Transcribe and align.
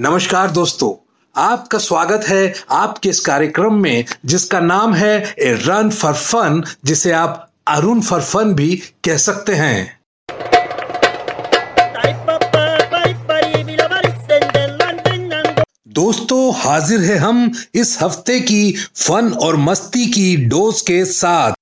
नमस्कार 0.00 0.50
दोस्तों, 0.50 0.90
आपका 1.34 1.78
स्वागत 1.78 2.24
है 2.28 2.54
आपके 2.70 3.08
इस 3.08 3.20
कार्यक्रम 3.20 3.74
में, 3.74 4.04
जिसका 4.24 4.60
नाम 4.60 4.94
है 4.94 5.34
ए 5.38 5.52
रन 5.64 5.90
फॉर 5.90 6.12
फन, 6.14 6.62
जिसे 6.84 7.12
आप 7.12 7.50
अरुण 7.68 8.00
फॉर 8.00 8.20
फन 8.20 8.54
भी 8.54 8.76
कह 9.04 9.16
सकते 9.16 9.54
हैं। 9.54 9.98
दोस्तों, 15.88 16.52
हाजिर 16.56 17.00
है 17.00 17.16
हम 17.16 17.50
इस 17.74 17.98
हफ़्ते 18.02 18.40
की 18.40 18.74
फन 18.96 19.32
और 19.32 19.56
मस्ती 19.56 20.06
की 20.06 20.36
डोज 20.36 20.80
के 20.80 21.04
साथ। 21.04 21.57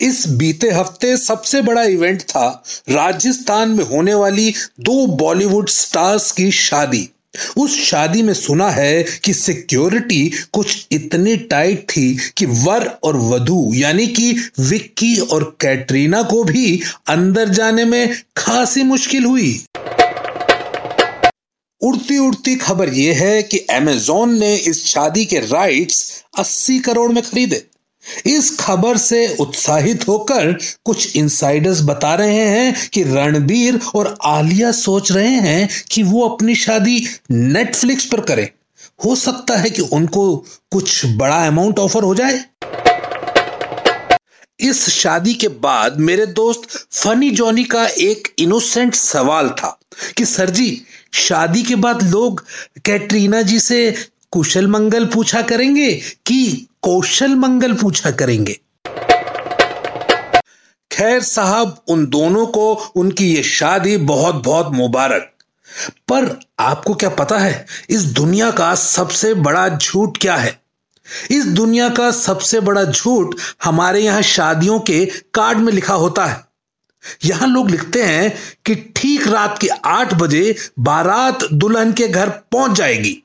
इस 0.00 0.28
बीते 0.28 0.70
हफ़्ते 0.70 1.16
सबसे 1.16 1.60
बड़ा 1.62 1.82
इवेंट 1.82 2.22
था 2.22 2.64
राजस्थान 2.88 3.68
में 3.68 3.84
होने 3.84 4.14
वाली 4.14 4.54
दो 4.80 5.06
बॉलीवुड 5.06 5.68
स्टार्स 5.68 6.30
की 6.32 6.50
शादी। 6.50 7.08
उस 7.56 7.78
शादी 7.84 8.22
में 8.22 8.34
सुना 8.34 8.70
है 8.70 9.02
कि 9.02 9.32
सिक्योरिटी 9.34 10.28
कुछ 10.52 10.86
इतनी 10.92 11.36
टाइट 11.36 11.86
थी 11.90 12.18
कि 12.36 12.46
वर 12.46 12.86
और 13.02 13.16
वधु, 13.16 13.72
यानी 13.74 14.06
कि 14.06 14.32
विक्की 14.60 15.16
और 15.18 15.56
कैटरीना 15.60 16.22
को 16.22 16.44
भी 16.44 16.80
अंदर 17.08 17.48
जाने 17.48 17.84
में 17.84 18.22
खासी 18.36 18.82
मुश्किल 18.82 19.24
हुई। 19.24 19.64
उड़ती 21.80 22.18
उड़ती 22.18 22.56
खबर 22.56 22.88
यह 22.88 23.22
है 23.22 23.42
कि 23.42 23.58
अमेजोन 23.58 24.38
ने 24.38 24.54
इस 24.56 24.84
शादी 24.84 25.24
के 25.24 25.38
राइट्स 25.38 26.24
80 26.38 26.78
करोड़ 26.78 27.12
में 27.12 27.22
खरीदे। 27.22 27.64
इस 28.26 28.56
खबर 28.60 28.96
से 28.96 29.36
उत्साहित 29.40 30.08
होकर 30.08 30.58
कुछ 30.84 31.16
इंसाइडर्स 31.16 31.80
बता 31.80 32.14
रहे 32.14 32.40
हैं 32.40 32.88
कि 32.92 33.02
रणबीर 33.02 33.80
और 33.94 34.18
आलिया 34.24 34.72
सोच 34.72 35.12
रहे 35.12 35.36
हैं 35.40 35.68
कि 35.90 36.02
वो 36.02 36.28
अपनी 36.28 36.54
शादी 36.54 37.06
नेटफ्लिक्स 37.30 38.04
पर 38.04 38.20
करें। 38.20 38.48
हो 39.04 39.16
सकता 39.16 39.56
है 39.56 39.70
कि 39.70 39.82
उनको 39.82 40.36
कुछ 40.72 41.06
बड़ा 41.06 41.46
अमाउंट 41.46 41.78
ऑफ़र 41.78 42.02
हो 42.02 42.14
जाए। 42.14 42.44
इस 44.60 44.88
शादी 44.90 45.34
के 45.34 45.48
बाद 45.48 46.00
मेरे 46.00 46.26
दोस्त 46.26 46.86
फनी 46.92 47.30
जॉनी 47.30 47.64
का 47.64 47.86
एक 47.86 48.34
इनोसेंट 48.38 48.94
सवाल 48.94 49.48
था 49.48 49.78
कि, 50.16 50.24
सर 50.24 50.50
जी, 50.50 50.82
शादी 51.12 51.62
के 51.62 51.74
बाद 51.74 52.02
लोग 52.02 52.44
कैटरीना 52.84 53.42
जी 53.42 53.60
से 53.60 53.94
कुशल 54.32 54.66
मंगल 54.66 55.06
पूछा 55.06 55.42
करेंगे 55.42 55.92
कि 56.26 56.66
कौशल 56.82 57.34
मंगल 57.34 57.72
पूछा 57.72 58.10
करेंगे? 58.10 58.60
खैर 60.90 61.20
साहब, 61.20 61.84
उन 61.88 62.06
दोनों 62.06 62.46
को 62.46 62.72
उनकी 62.96 63.34
ये 63.34 63.42
शादी 63.42 63.96
बहुत 63.96 64.34
बहुत 64.34 64.70
मुबारक। 64.72 65.32
पर 66.08 66.38
आपको 66.58 66.94
क्या 66.94 67.10
पता 67.10 67.38
है, 67.38 67.66
इस 67.90 68.04
दुनिया 68.04 68.50
का 68.50 68.74
सबसे 68.74 69.34
बड़ा 69.34 69.68
झूठ 69.68 70.18
क्या 70.18 70.36
है? 70.36 70.60
इस 71.30 71.46
दुनिया 71.46 71.88
का 71.88 72.10
सबसे 72.10 72.60
बड़ा 72.60 72.84
झूठ 72.84 73.34
हमारे 73.64 74.00
यहाँ 74.00 74.22
शादियों 74.22 74.78
के 74.80 75.04
कार्ड 75.34 75.58
में 75.58 75.72
लिखा 75.72 75.94
होता 75.94 76.24
है। 76.26 76.44
यहाँ 77.24 77.48
लोग 77.48 77.70
लिखते 77.70 78.02
हैं 78.02 78.32
कि 78.66 78.74
ठीक 78.96 79.26
रात 79.28 79.58
के 79.58 79.68
आठ 79.84 80.14
बजे 80.14 80.56
बारात 80.78 81.44
दुल्हन 81.52 81.92
के 81.92 82.08
घर 82.08 82.28
पहुँच 82.28 82.72
जाएगी। 82.72 83.22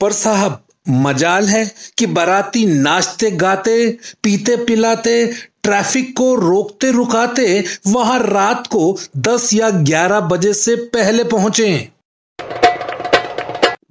पर 0.00 0.12
साहब, 0.12 0.60
मजाल 0.88 1.46
है 1.46 1.64
कि 1.98 2.06
बाराती 2.06 2.66
नाचते 2.66 3.30
गाते, 3.30 3.98
पीते 4.22 4.56
पिलाते, 4.56 5.26
ट्रैफ़िक 5.62 6.16
को 6.16 6.34
रोकते 6.34 6.90
रुकाते 6.90 7.64
वहाँ 7.86 8.18
रात 8.18 8.66
को 8.66 8.98
10 9.16 9.54
या 9.54 9.70
11 9.70 10.20
बजे 10.20 10.52
से 10.54 10.76
पहले 10.76 11.24
पहुँचे। 11.24 11.88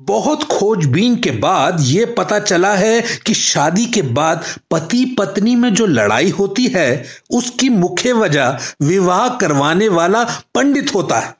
बहुत 0.02 0.44
खोजबीन 0.44 1.16
के 1.16 1.32
बाद 1.32 1.78
यह 1.80 2.14
पता 2.17 2.39
चला 2.39 2.73
है 2.76 3.02
कि 3.26 3.33
शादी 3.33 3.86
के 3.86 4.02
बाद 4.02 4.44
पति 4.72 5.16
पत्नी 5.20 5.56
में 5.56 5.73
जो 5.73 5.86
लड़ाई 5.86 6.30
होती 6.30 6.67
है, 6.67 7.06
उसकी 7.32 7.70
मुख्य 7.70 8.14
वजह 8.14 8.58
विवाह 8.82 9.27
करवाने 9.30 9.88
वाला 9.88 10.23
पंडित 10.56 10.95
होता 10.95 11.20
है। 11.20 11.36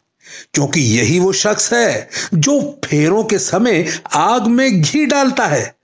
क्योंकि 0.54 0.82
यही 0.82 1.20
वो 1.20 1.34
शख्स 1.34 1.74
है 1.74 2.10
जो 2.34 2.80
फेरों 2.86 3.24
के 3.24 3.40
समय 3.40 4.00
आग 4.14 4.48
में 4.48 4.82
घी 4.82 5.06
डालता 5.06 5.46
है। 5.48 5.76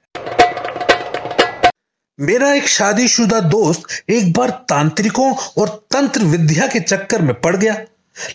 मेरा 2.20 2.54
एक 2.54 2.68
शादीशुदा 2.68 3.40
दोस्त 3.40 3.84
एक 4.10 4.34
बार 4.34 4.50
तांत्रिकों 4.50 5.36
और 5.58 5.88
तंत्र 5.92 6.24
विद्या 6.24 6.68
के 6.68 6.80
चक्कर 6.80 7.22
में 7.22 7.34
पड़ 7.42 7.56
गया। 7.56 7.82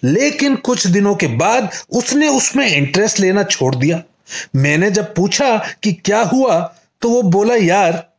लेकिन 0.05 0.57
कुछ 0.57 0.87
दिनों 0.87 1.15
के 1.15 1.27
बाद 1.27 1.71
उसने 1.91 2.29
उसमें 2.29 2.67
इंटरेस्ट 2.69 3.21
लेना 3.21 3.43
छोड़ 3.43 3.77
दिया। 3.77 4.03
मैंने 4.57 4.91
जब 4.91 5.15
पूछा 5.15 5.57
कि 5.83 5.93
क्या 5.93 6.21
हुआ 6.23 6.75
तो 7.03 7.09
वो 7.11 7.23
बोला, 7.23 7.55
यार, 7.55 8.13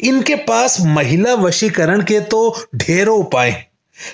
इनके 0.00 0.34
पास 0.34 0.76
महिला 0.80 1.34
वशीकरण 1.34 2.02
के 2.02 2.20
तो 2.20 2.66
ढेरों 2.76 3.18
उपाय 3.18 3.50
हैं। 3.50 3.69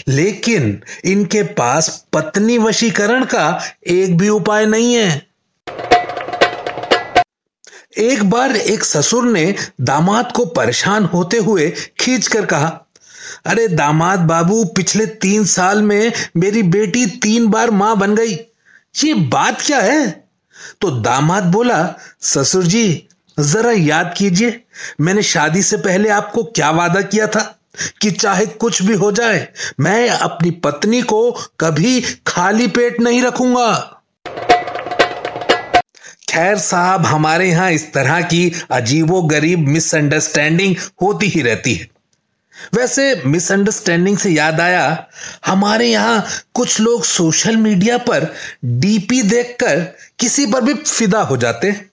लेकिन 0.09 0.83
इनके 1.05 1.43
पास 1.43 2.07
पत्नी 2.13 2.59
वशीकरण 2.59 3.25
का 3.25 3.63
एक 3.87 4.17
भी 4.19 4.29
उपाय 4.29 4.67
नहीं 4.67 4.95
है। 4.95 5.27
एक 7.99 8.23
बार 8.23 8.57
एक 8.57 8.85
ससुर 8.85 9.25
ने 9.25 9.55
दामाद 9.81 10.33
को 10.33 10.45
परेशान 10.47 11.05
होते 11.05 11.37
हुए 11.37 11.71
खींच 12.01 12.27
कर 12.27 12.47
कहा, 12.47 12.81
अरे 13.47 13.69
दामाद 13.69 14.21
बाबू, 14.21 14.65
पिछले 14.65 15.07
तीन 15.07 15.45
साल 15.45 15.83
में 15.83 16.13
मेरी 16.37 16.63
बेटी 16.63 17.07
तीन 17.07 17.47
बार 17.47 17.71
माँ 17.71 17.97
बन 17.99 18.15
गई। 18.15 18.35
ये 19.05 19.15
बात 19.15 19.61
क्या 19.61 19.79
है? 19.79 20.27
तो 20.81 20.91
दामाद 20.91 21.45
बोला, 21.45 21.95
ससुर 22.21 22.65
जी, 22.65 23.09
जरा 23.41 23.73
याद 23.73 24.15
कीजिए, 24.17 24.65
मैंने 25.01 25.23
शादी 25.23 25.63
से 25.63 25.77
पहले 25.77 26.09
आपको 26.09 26.45
क्या 26.45 26.71
वादा 26.71 27.01
किया 27.01 27.27
था? 27.27 27.56
कि 28.03 28.11
चाहे 28.11 28.47
कुछ 28.47 28.83
भी 28.83 28.95
हो 28.95 29.11
जाए, 29.13 29.47
मैं 29.81 30.09
अपनी 30.09 30.51
पत्नी 30.51 31.03
को 31.03 31.31
कभी 31.61 32.01
खाली 32.27 32.67
पेट 32.69 33.01
नहीं 33.01 33.23
रखूँगा। 33.23 33.73
खैर 36.29 36.57
साहब, 36.59 37.07
हमारे 37.07 37.49
यहाँ 37.49 37.71
इस 37.71 37.93
तरह 37.93 38.21
की 38.23 38.53
अजीबो 38.71 39.23
गरीब 39.23 39.69
मिसअंडरस्टैंडिंग 39.69 40.75
होती 41.03 41.27
ही 41.27 41.43
रहती 41.43 41.75
है। 41.75 41.89
वैसे 42.75 43.23
मिसअंडरस्टैंडिंग 43.27 44.19
से 44.19 44.31
याद 44.31 44.61
आया, 44.61 45.07
हमारे 45.47 45.87
यहाँ 45.87 46.27
कुछ 46.55 46.81
लोग 46.81 47.05
सोशल 47.05 47.57
मीडिया 47.57 47.99
पर 47.99 48.33
डीपी 48.65 49.23
देखकर 49.23 49.81
किसी 50.19 50.47
पर 50.47 50.61
भी 50.61 50.75
फिदा 50.75 51.21
हो 51.21 51.37
जाते 51.37 51.71
हैं। 51.71 51.91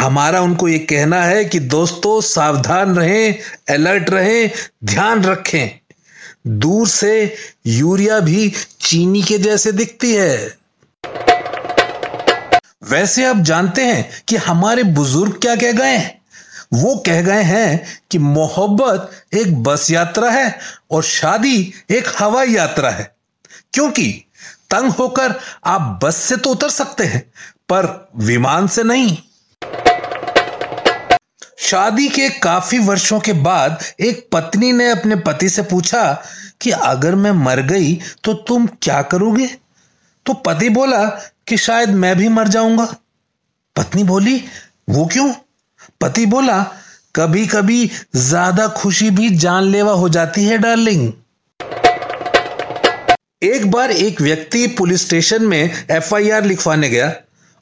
हमारा 0.00 0.40
उनको 0.40 0.68
ये 0.68 0.78
कहना 0.78 1.22
है 1.22 1.44
कि 1.44 1.58
दोस्तों, 1.58 2.20
सावधान 2.20 2.96
रहें, 2.96 3.38
अलर्ट 3.74 4.10
रहें, 4.10 4.50
ध्यान 4.84 5.24
रखें। 5.24 5.80
दूर 6.46 6.88
से 6.88 7.36
यूरिया 7.66 8.20
भी 8.20 8.52
चीनी 8.80 9.22
के 9.22 9.38
जैसे 9.38 9.72
दिखती 9.72 10.14
है। 10.14 10.58
वैसे 12.90 13.26
आप 13.26 13.36
जानते 13.36 13.82
हैं 13.82 14.10
कि 14.28 14.36
हमारे 14.36 14.82
बुज़ुर्ग 14.82 15.32
क्या 15.32 15.56
कह 15.56 15.72
गए 15.72 15.96
हैं? 15.96 16.22
वो 16.74 17.02
कह 17.06 17.22
गए 17.22 17.42
हैं 17.42 18.00
कि 18.10 18.18
मोहब्बत 18.18 19.10
एक 19.34 19.62
बस 19.62 19.90
यात्रा 19.90 20.30
है 20.30 20.58
और 20.90 21.02
शादी 21.02 21.72
एक 21.90 22.08
हवाई 22.18 22.48
यात्रा 22.48 22.90
है। 22.90 23.16
क्योंकि 23.72 24.24
तंग 24.70 24.90
होकर 24.90 25.34
आप 25.64 26.00
बस 26.04 26.16
से 26.16 26.36
तो 26.36 26.50
उतर 26.50 26.70
सकते 26.70 27.04
हैं, 27.04 27.20
पर 27.68 28.08
विमान 28.16 28.66
से 28.66 28.82
नहीं। 28.82 29.18
शादी 31.70 32.08
के 32.08 32.28
काफ़ी 32.40 32.78
वर्षों 32.78 33.18
के 33.20 33.32
बाद 33.32 33.82
एक 34.00 34.28
पत्नी 34.32 34.70
ने 34.72 34.88
अपने 34.90 35.16
पति 35.16 35.48
से 35.48 35.62
पूछा 35.62 36.02
कि 36.60 36.70
अगर 36.70 37.14
मैं 37.14 37.30
मर 37.32 37.60
गई 37.62 37.94
तो 38.24 38.34
तुम 38.48 38.66
क्या 38.82 39.02
करोगे? 39.02 39.46
तो 40.26 40.34
पति 40.46 40.68
बोला 40.68 41.04
कि 41.48 41.56
शायद 41.56 41.90
मैं 41.90 42.16
भी 42.16 42.28
मर 42.28 42.48
जाऊँगा। 42.48 42.84
पत्नी 43.76 44.04
बोली, 44.04 44.36
वो 44.90 45.06
क्यों? 45.06 45.32
पति 46.00 46.26
बोला 46.26 46.60
कभी 47.14 47.46
कभी 47.46 47.90
ज़्यादा 48.16 48.68
खुशी 48.68 49.10
भी 49.10 49.30
जानलेवा 49.36 49.92
हो 49.92 50.08
जाती 50.08 50.44
है, 50.44 50.58
डार्लिंग. 50.58 51.12
एक 53.42 53.70
बार 53.70 53.90
एक 53.90 54.20
व्यक्ति 54.20 54.66
पुलिस 54.78 55.06
स्टेशन 55.06 55.46
में 55.46 55.84
एफआईआर 55.90 56.44
लिखवाने 56.44 56.88
गया। 56.88 57.12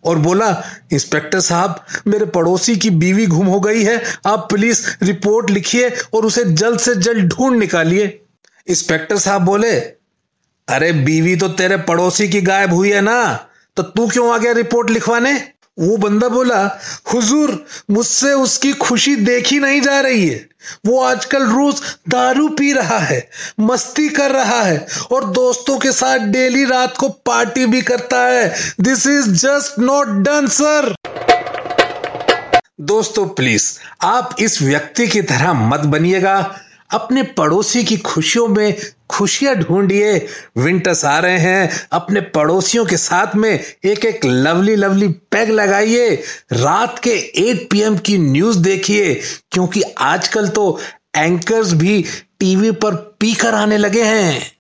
और 0.08 0.19
बोला, 0.19 0.50
इंस्पेक्टर 0.93 1.40
साहब, 1.40 1.84
मेरे 2.06 2.26
पड़ोसी 2.26 2.76
की 2.76 2.90
बीवी 2.93 3.26
गुम 3.26 3.46
हो 3.46 3.60
गई 3.60 3.82
है। 3.84 4.02
आप 4.26 4.46
प्लीज़ 4.50 4.87
रिपोर्ट 5.02 5.50
लिखिए 5.50 5.90
और 6.14 6.26
उसे 6.26 6.44
जल्द 6.44 6.81
से 6.81 6.94
जल्द 6.96 7.28
ढूंढ 7.28 7.58
निकालिए। 7.58 8.20
इंस्पेक्टर 8.66 9.19
साहब 9.19 9.43
बोले, 9.43 9.75
अरे 10.69 10.93
बीवी 10.94 11.37
तो 11.37 11.49
तेरे 11.50 11.76
पड़ोसी 11.84 12.28
की 12.28 12.40
गायब 12.43 12.72
हुई 12.72 12.90
है 12.90 13.00
ना 13.00 13.19
तो 13.76 13.82
तू 13.84 14.06
क्यों 14.08 14.32
आ 14.34 14.38
गया 14.38 14.52
रिपोर्ट 14.52 14.90
लिखवाने? 14.90 15.32
वो 15.78 15.96
बंदा 15.96 16.28
बोला, 16.28 16.60
हुजूर, 17.12 17.66
मुझसे 17.90 18.32
उसकी 18.32 18.72
खुशी 18.72 19.14
देखी 19.16 19.58
नहीं 19.58 19.80
जा 19.80 20.00
रही 20.00 20.28
है। 20.28 20.48
वो 20.86 21.00
आजकल 21.00 21.44
रोज 21.46 21.80
दारू 22.08 22.48
पी 22.48 22.72
रहा 22.72 22.98
है, 22.98 23.28
मस्ती 23.60 24.08
कर 24.08 24.30
रहा 24.30 24.62
है 24.62 24.86
और 25.12 25.25
दोस्तों 25.25 25.78
के 25.78 25.92
साथ 25.92 26.26
डेली 26.28 26.64
रात 26.64 26.96
को 26.96 27.08
पार्टी 27.08 27.66
भी 27.66 27.82
करता 27.82 28.26
है। 28.26 28.54
This 28.80 29.06
is 29.06 29.30
just 29.36 29.78
not 29.78 30.08
done 30.25 30.46
sir 30.46 30.94
दोस्तों 32.80 33.26
प्लीज़ 33.28 33.72
आप 34.02 34.36
इस 34.38 34.62
व्यक्ति 34.62 35.06
की 35.08 35.22
तरह 35.22 35.52
मत 35.52 35.80
बनिएगा। 35.86 36.38
अपने 36.90 37.23
पड़ोसी 37.23 37.85
की 37.85 37.96
खुशियों 37.96 38.49
में 38.49 38.76
खुशियाँ 39.11 39.55
ढूंढिए। 39.55 40.26
विंटर्स 40.56 41.05
आ 41.05 41.19
रहे 41.19 41.38
हैं। 41.38 41.88
अपने 41.93 42.20
पड़ोसियों 42.20 42.85
के 42.87 42.96
साथ 42.96 43.35
में 43.37 43.64
एक 43.85 44.05
एक 44.05 44.25
लवली 44.25 44.76
लवली 44.76 45.08
पैग 45.08 45.50
लगाइए। 45.50 46.23
रात 46.52 46.99
के 46.99 47.17
8 47.38 47.70
पीएम 47.70 47.99
की 47.99 48.19
न्यूज़ 48.19 48.58
देखिए। 48.58 49.14
क्योंकि 49.52 49.82
आजकल 49.99 50.49
तो 50.49 50.81
एंकर्स 51.17 51.73
भी 51.73 52.05
टीवी 52.40 52.70
पर 52.70 52.94
पीकर 52.94 53.55
आने 53.55 53.76
लगे 53.76 54.02
हैं। 54.02 54.52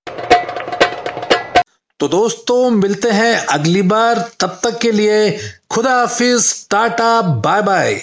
तो 2.00 2.08
दोस्तों, 2.08 2.70
मिलते 2.70 3.10
हैं 3.10 3.36
अगली 3.46 3.82
बार। 3.82 4.30
तब 4.40 4.60
तक 4.62 4.78
के 4.78 4.90
लिए 4.92 5.38
खुदा 5.70 5.94
हाफिज, 5.94 6.66
टाटा 6.70 7.20
बाय 7.22 7.62
बाय 7.62 7.94